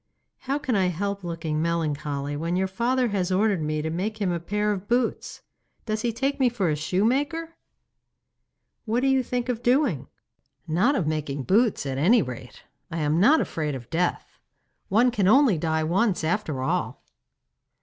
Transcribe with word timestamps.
'How 0.39 0.57
can 0.57 0.75
I 0.75 0.87
help 0.87 1.23
looking 1.23 1.61
melancholy 1.61 2.35
when 2.35 2.55
your 2.55 2.65
father 2.67 3.09
has 3.09 3.31
ordered 3.31 3.61
me 3.61 3.83
to 3.83 3.91
make 3.91 4.19
him 4.19 4.31
a 4.31 4.39
pair 4.39 4.71
of 4.71 4.87
boots? 4.87 5.43
Does 5.85 6.01
he 6.01 6.11
take 6.11 6.39
me 6.39 6.49
for 6.49 6.71
a 6.71 6.75
shoemaker?' 6.75 7.53
'What 8.85 9.01
do 9.01 9.07
you 9.07 9.21
think 9.21 9.47
of 9.47 9.61
doing?' 9.61 10.07
'Not 10.67 10.95
of 10.95 11.05
making 11.05 11.43
boots, 11.43 11.85
at 11.85 11.99
any 11.99 12.23
rate! 12.23 12.63
I 12.89 12.97
am 13.01 13.19
not 13.19 13.41
afraid 13.41 13.75
of 13.75 13.91
death. 13.91 14.39
One 14.89 15.11
can 15.11 15.27
only 15.27 15.59
die 15.59 15.83
once 15.83 16.23
after 16.23 16.63
all. 16.63 17.05